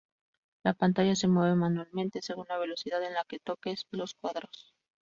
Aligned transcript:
La 0.63 0.73
pantalla 0.73 1.15
se 1.15 1.27
mueve 1.27 1.53
manualmente, 1.55 2.23
según 2.23 2.47
la 2.49 2.57
velocidad 2.57 3.03
en 3.03 3.13
la 3.13 3.23
que 3.23 3.37
toques 3.37 3.85
los 3.91 4.15
cuadrados. 4.15 4.73